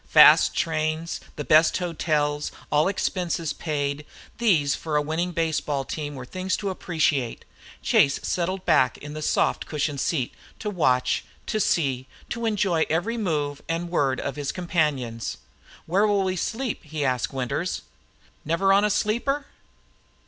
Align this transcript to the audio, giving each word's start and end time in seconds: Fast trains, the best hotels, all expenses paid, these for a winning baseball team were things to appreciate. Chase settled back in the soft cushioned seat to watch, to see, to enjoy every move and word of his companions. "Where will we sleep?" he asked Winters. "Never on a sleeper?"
Fast 0.07 0.55
trains, 0.55 1.19
the 1.35 1.43
best 1.43 1.77
hotels, 1.77 2.51
all 2.71 2.87
expenses 2.87 3.53
paid, 3.53 4.03
these 4.39 4.73
for 4.73 4.95
a 4.95 5.01
winning 5.03 5.31
baseball 5.31 5.83
team 5.85 6.15
were 6.15 6.25
things 6.25 6.57
to 6.57 6.71
appreciate. 6.71 7.45
Chase 7.83 8.19
settled 8.23 8.65
back 8.65 8.97
in 8.97 9.13
the 9.13 9.21
soft 9.21 9.67
cushioned 9.67 9.99
seat 9.99 10.33
to 10.57 10.71
watch, 10.71 11.23
to 11.45 11.59
see, 11.59 12.07
to 12.29 12.47
enjoy 12.47 12.87
every 12.89 13.15
move 13.15 13.61
and 13.69 13.91
word 13.91 14.19
of 14.19 14.37
his 14.37 14.51
companions. 14.51 15.37
"Where 15.85 16.07
will 16.07 16.23
we 16.23 16.35
sleep?" 16.35 16.83
he 16.83 17.05
asked 17.05 17.31
Winters. 17.31 17.83
"Never 18.43 18.73
on 18.73 18.83
a 18.83 18.89
sleeper?" 18.89 19.45